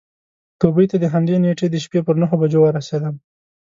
[0.61, 3.15] دوبۍ ته د همدې نېټې د شپې پر نهو بجو ورسېدم.